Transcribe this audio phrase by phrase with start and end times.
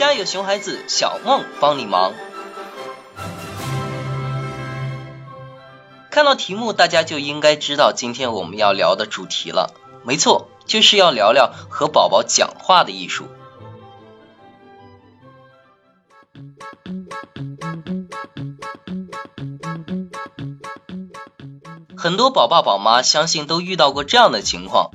[0.00, 2.14] 家有熊孩子，小梦帮你忙。
[6.10, 9.74] 看到题目，大家就应该知道今天我们要聊的主题了。
[10.02, 13.28] 没错，就是要聊聊和宝宝讲话的艺术。
[21.94, 24.92] 很多宝爸宝妈相信都遇到过这样的情况：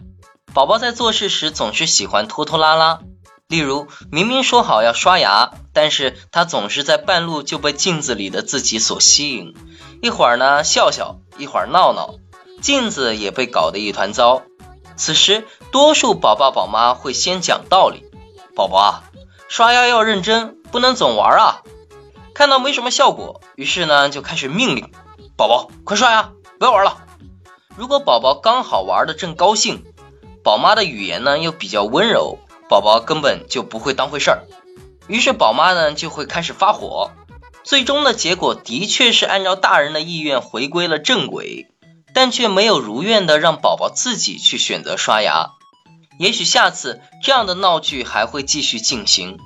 [0.55, 3.01] 宝宝在做事时总是喜欢拖拖拉拉。
[3.47, 9.53] 例如，明明说好要刷牙，但是他总是在半路就被镜子里的自己所吸引，
[10.01, 12.15] 一会儿呢笑笑，一会儿闹闹，
[12.61, 14.41] 镜子也被搞得一团糟。
[14.97, 18.05] 此时，多数宝爸宝妈会先讲道理
[18.55, 19.03] ：“宝宝啊，
[19.47, 21.61] 刷牙要认真，不能总玩啊。”
[22.33, 24.89] 看到没什么效果，于是呢就开始命令
[25.37, 26.97] ：“宝宝，快刷牙，不要玩了。”
[27.77, 29.83] 如果宝宝刚好玩的正高兴，
[30.43, 32.39] 宝妈的语言呢又比较温柔。
[32.67, 34.43] 宝宝根本就不会当回事儿，
[35.07, 37.11] 于是宝妈呢就会开始发火，
[37.63, 41.67] 最终的结果的确是按照大人的意愿回归了正轨，
[42.13, 45.51] 但却没有如愿的让宝宝自己去选择刷牙。
[46.17, 49.37] 也许下次这样的闹剧还会继续进行，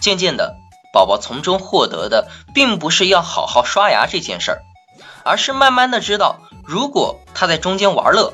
[0.00, 0.56] 渐渐的，
[0.94, 4.62] 宝宝从中获得的并不是要好好刷牙这件事儿，
[5.24, 8.32] 而是慢慢的知道，如果他在中间玩乐，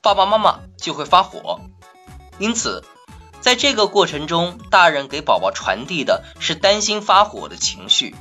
[0.00, 1.60] 爸爸妈妈就会发火，
[2.38, 2.84] 因此。
[3.44, 8.16] 在这个过程中，大人给宝宝传递的是担心发火的情绪，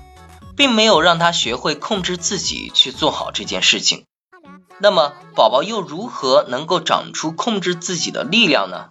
[0.58, 4.04] 并没有让他学会控制自己去做好这件事情。
[4.80, 8.90] 那么，宝宝又如何能够长出控制自己的力量呢？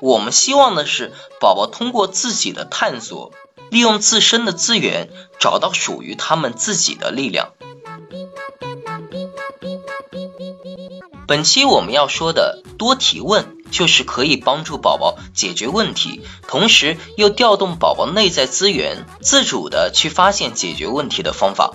[0.00, 3.30] 我们希望的是，宝宝通过自己的探索，
[3.70, 7.52] 利用自身的资源，找到属于他们自己的力量。
[11.28, 13.57] 本期我们要说的多提问。
[13.70, 21.72] 就是可以帮助宝宝解决问题，同时又调动宝宝内在资源，自主的去发现解决问题的方法。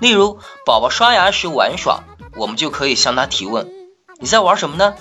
[0.00, 2.04] 例如，宝宝刷牙时玩耍，
[2.36, 3.70] 我们就可以向他提问
[4.18, 4.94] ：“你在玩什么呢？”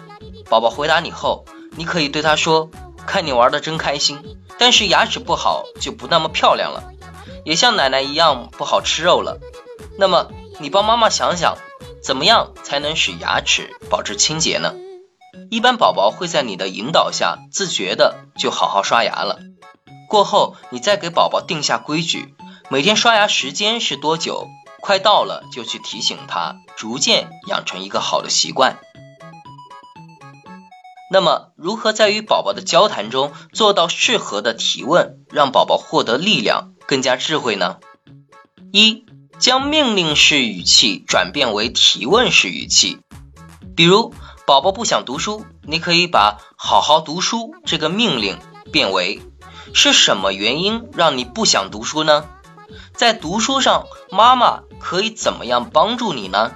[0.49, 2.69] 宝宝回答你后，你可以对他说
[3.07, 4.19] ：“看你玩的真开心，
[4.59, 6.83] 但是牙齿不好就不那么漂亮了，
[7.45, 9.39] 也像奶奶一样不好吃肉了。
[9.97, 10.27] 那么，
[10.59, 11.57] 你帮妈妈想想，
[12.03, 14.75] 怎么样才能使牙齿保持清洁呢？”
[15.49, 19.39] 一般宝宝会在你的引导下自觉的就好好刷牙了。
[20.09, 22.35] 过后你再给宝宝定下规矩，
[22.69, 24.47] 每天刷牙时间是多久？
[24.81, 28.79] 快到了就去提醒他，逐渐养成一个好的习惯。
[31.11, 37.77] 那么如何在与宝宝的交谈中做到适合的提问，让宝宝获得力量，更加智慧呢？
[38.71, 39.05] 一，
[39.39, 42.99] 将命令式语气转变为提问式语气，
[43.75, 44.13] 比如。
[44.51, 48.37] 宝宝不想读书，你可以把“好好读书”这个命令
[48.69, 49.21] 变为
[49.73, 52.25] “是什么原因让你不想读书呢？
[52.93, 56.51] 在读书上，妈妈可以怎么样帮助你呢？”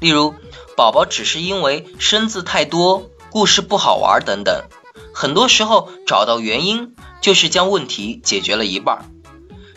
[0.00, 0.32] 例如，
[0.78, 4.64] 宝宝只是因为生字太多、故事不好玩等等，
[5.12, 9.12] 很多时候找到原因就是将问题解决了一半。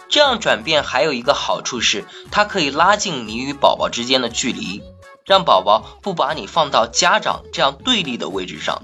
[0.07, 4.81] 这样转变还有一个好处是，它可以拉近你与宝宝之间的距离。
[5.25, 8.81] 让宝宝不把你放到家长这样对立的位置上，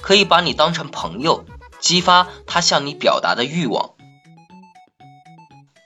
[0.00, 1.44] 可以把你当成朋友，
[1.80, 3.94] 激发他向你表达的欲望。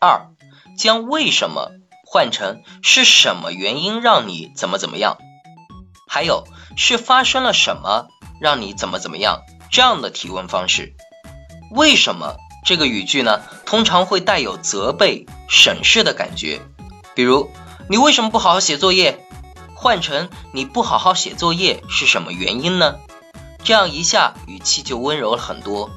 [0.01, 0.27] 二，
[0.77, 1.71] 将为什么
[2.05, 5.19] 换成是什么原因让你怎么怎么样，
[6.09, 8.09] 还有是发生了什么
[8.41, 10.95] 让你怎么怎么样这样的提问方式。
[11.71, 13.41] 为什么这个语句呢？
[13.65, 16.61] 通常会带有责备、审视的感觉，
[17.15, 17.51] 比如
[17.89, 19.25] 你为什么不好好写作业？
[19.83, 23.01] 换成你不好好写作业是什么原因呢？
[23.65, 25.91] 这样一下语气就温柔了很多。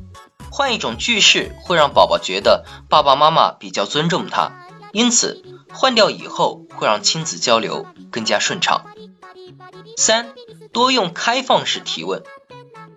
[0.49, 4.53] 换一种句式会让宝宝觉得爸爸妈妈比较尊重他，
[4.91, 8.85] 因此换掉以后会让亲子交流更加顺畅。
[9.97, 10.33] 三，
[10.73, 12.23] 多用开放式提问。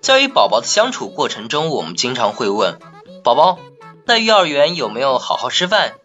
[0.01, 2.79] 在与宝宝的相处过程中，我们经常会问
[3.23, 3.59] 宝宝
[4.07, 5.97] 在幼儿园有没有好好吃饭？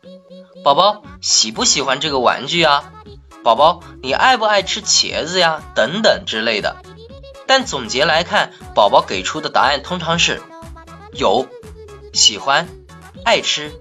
[0.62, 2.91] 宝宝喜不喜欢这个玩具啊？
[3.43, 5.61] 宝宝，你爱不爱吃茄子呀？
[5.75, 6.77] 等等之类的。
[7.45, 10.41] 但总结来看，宝宝给出的答案通常是
[11.11, 11.45] 有、
[12.13, 12.69] 喜欢、
[13.25, 13.73] 爱吃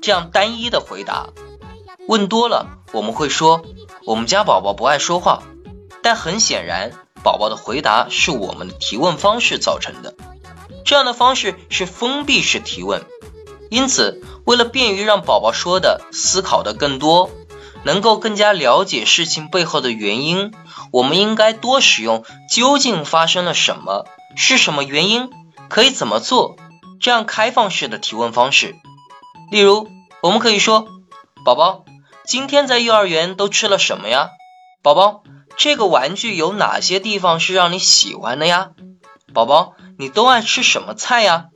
[0.00, 1.28] 这样单一的回答。
[2.08, 3.62] 问多了，我们会说
[4.06, 5.42] 我们家宝宝不爱说话。
[6.02, 6.92] 但很显然，
[7.22, 10.14] 宝宝的回答是我们的提问方式造成的。
[10.86, 13.04] 这样的方式是封闭式提问。
[13.68, 17.28] 因此，为了便于让宝宝说的、思考的更多。
[17.88, 20.52] 能够更加了解事情背后的原因，
[20.92, 24.04] 我们应该多使用“究竟发生了什么？
[24.36, 25.30] 是什么原因？
[25.70, 26.56] 可以怎么做？”
[27.00, 28.74] 这样开放式的提问方式。
[29.50, 29.88] 例如，
[30.20, 30.86] 我们可以说
[31.46, 31.86] ：“宝宝，
[32.26, 34.32] 今天在幼儿园都吃了什么呀
[34.84, 35.22] ？”“宝宝，
[35.56, 38.72] 这个玩具有哪些地方是让你喜欢的呀
[39.32, 41.46] ？”“宝宝，你都爱吃什么菜呀？”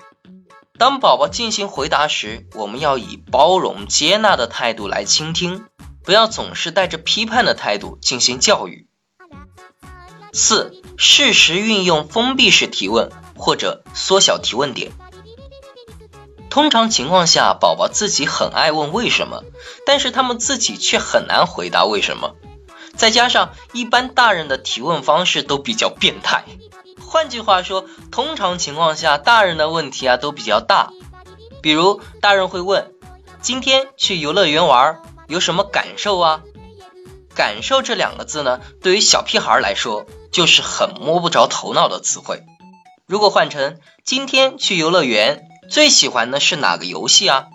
[0.78, 5.66] 当宝宝进行回答时，我们要以包容接纳的态度来倾听，
[6.04, 8.86] 不要总是带着批判的态度进行教育。
[10.32, 14.92] 四、适时运用封闭式提问或者缩小提问点。
[16.48, 19.42] 通常情况下，宝宝自己很爱问为什么，
[19.86, 22.34] 但是他们自己却很难回答为什么。
[22.94, 26.44] 再加上一般大人的提问方式都比较变态。
[27.00, 30.92] 换句话说，通常情况下，大人的问题啊都比较大。
[31.62, 32.92] 比如，大人会问
[33.40, 35.00] ：“今天去游乐园玩
[35.32, 36.42] 有什么感受啊？”
[37.34, 42.44] 感受这两个字呢，对于小屁孩来说就是很摸不着头脑的词汇。
[43.06, 45.48] 如果换成“今天去游乐园”。
[45.70, 47.46] 最喜欢的是哪个游戏啊？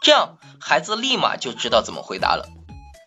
[0.00, 2.46] 这样孩子立马就知道怎么回答了。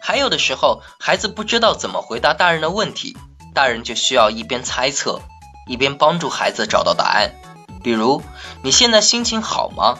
[0.02, 3.16] 还有的时候，孩子不知道怎么回答大人的问题，
[3.54, 5.22] 大人就需要一边猜测，
[5.68, 7.36] 一边帮助孩子找到答案。
[7.82, 8.22] 比如，
[8.62, 10.00] 你现在心情好吗？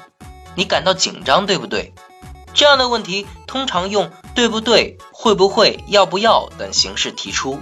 [0.56, 1.94] 你感到紧张对不对？
[2.58, 7.62] 这样的问题通常用对不对、会不会、要不要等形式提出。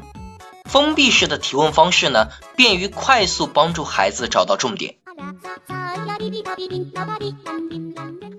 [0.64, 4.96] 封闭式的提问方式呢，便于快速帮助孩子找到重点。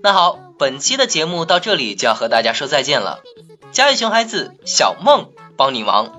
[0.01, 3.21] 那好，本期的节目到这里就要和大家说再见了。
[3.71, 6.16] 家有熊孩子，小梦帮你忙。